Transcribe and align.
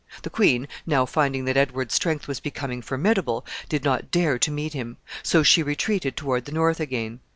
The 0.23 0.31
queen, 0.31 0.67
now 0.87 1.05
finding 1.05 1.45
that 1.45 1.57
Edward's 1.57 1.93
strength 1.93 2.27
was 2.27 2.39
becoming 2.39 2.81
formidable, 2.81 3.45
did 3.69 3.83
not 3.83 4.09
dare 4.09 4.39
to 4.39 4.49
meet 4.49 4.73
him; 4.73 4.97
so 5.21 5.43
she 5.43 5.61
retreated 5.61 6.17
toward 6.17 6.45
the 6.45 6.51
north 6.51 6.79
again. 6.79 7.19